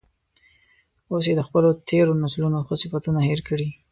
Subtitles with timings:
[1.11, 3.69] اوس یې د خپلو تیرو نسلونو ښه صفتونه هیر کړي.